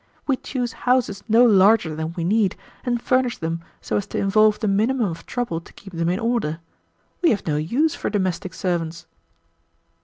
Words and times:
We 0.25 0.35
choose 0.35 0.71
houses 0.89 1.23
no 1.29 1.45
larger 1.45 1.93
than 1.93 2.13
we 2.17 2.23
need, 2.23 2.55
and 2.83 2.99
furnish 2.99 3.37
them 3.37 3.61
so 3.81 3.97
as 3.97 4.07
to 4.07 4.17
involve 4.17 4.57
the 4.59 4.67
minimum 4.67 5.05
of 5.11 5.27
trouble 5.27 5.61
to 5.61 5.73
keep 5.73 5.93
them 5.93 6.09
in 6.09 6.17
order. 6.19 6.59
We 7.21 7.29
have 7.29 7.45
no 7.45 7.57
use 7.57 7.93
for 7.93 8.09
domestic 8.09 8.55
servants." 8.55 9.05